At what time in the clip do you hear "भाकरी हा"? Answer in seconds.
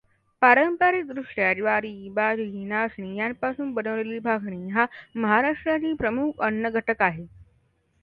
4.21-4.85